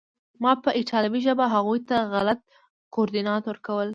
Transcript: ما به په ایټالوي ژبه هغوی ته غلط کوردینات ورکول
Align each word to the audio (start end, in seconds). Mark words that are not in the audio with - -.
ما 0.41 0.51
به 0.55 0.59
په 0.63 0.69
ایټالوي 0.79 1.19
ژبه 1.27 1.45
هغوی 1.55 1.79
ته 1.89 1.97
غلط 2.13 2.39
کوردینات 2.95 3.43
ورکول 3.45 3.89